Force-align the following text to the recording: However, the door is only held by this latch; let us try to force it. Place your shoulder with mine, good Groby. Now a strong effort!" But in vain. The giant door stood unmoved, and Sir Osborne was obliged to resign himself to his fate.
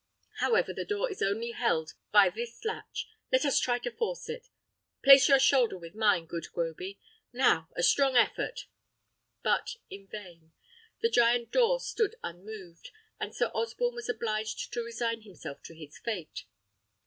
However, 0.39 0.73
the 0.73 0.83
door 0.83 1.11
is 1.11 1.21
only 1.21 1.51
held 1.51 1.93
by 2.11 2.31
this 2.31 2.65
latch; 2.65 3.07
let 3.31 3.45
us 3.45 3.59
try 3.59 3.77
to 3.77 3.91
force 3.91 4.29
it. 4.29 4.47
Place 5.03 5.29
your 5.29 5.37
shoulder 5.37 5.77
with 5.77 5.93
mine, 5.93 6.25
good 6.25 6.47
Groby. 6.53 6.99
Now 7.31 7.69
a 7.75 7.83
strong 7.83 8.17
effort!" 8.17 8.65
But 9.43 9.75
in 9.91 10.07
vain. 10.07 10.53
The 11.03 11.09
giant 11.11 11.51
door 11.51 11.79
stood 11.79 12.15
unmoved, 12.23 12.89
and 13.19 13.35
Sir 13.35 13.51
Osborne 13.53 13.93
was 13.93 14.09
obliged 14.09 14.73
to 14.73 14.81
resign 14.83 15.21
himself 15.21 15.61
to 15.65 15.75
his 15.75 15.99
fate. 15.99 16.45